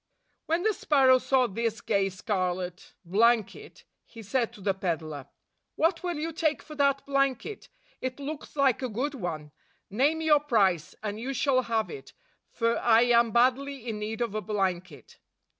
When 0.47 0.63
the 0.63 0.73
sparrow 0.73 1.19
saw 1.19 1.45
this 1.45 1.79
gay 1.79 2.09
scarlet 2.09 2.79
68 2.79 2.95
blanket, 3.05 3.83
he 4.07 4.23
said 4.23 4.51
to 4.53 4.59
the 4.61 4.73
peddler, 4.73 5.27
"What 5.75 6.01
will 6.01 6.15
you 6.17 6.31
take 6.33 6.63
for 6.63 6.73
that 6.73 7.05
blanket? 7.05 7.69
It 8.01 8.19
looks 8.19 8.55
like 8.55 8.81
a 8.81 8.89
good 8.89 9.13
one. 9.13 9.51
Name 9.91 10.19
your 10.21 10.39
price, 10.39 10.95
and 11.03 11.19
you 11.19 11.35
shall 11.35 11.61
have 11.61 11.91
it; 11.91 12.13
for 12.51 12.79
I 12.79 13.01
am 13.01 13.29
badly 13.29 13.87
in 13.87 13.99
need 13.99 14.21
of 14.21 14.33
a 14.33 14.41
blanket." 14.41 15.19